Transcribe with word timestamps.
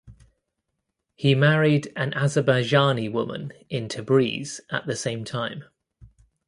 He 1.13 1.35
married 1.35 1.93
an 1.95 2.13
Azerbaijani 2.13 3.11
woman 3.11 3.53
in 3.69 3.87
Tabriz 3.87 4.59
at 4.71 4.87
the 4.87 4.95
same 4.95 5.23
time. 5.25 5.65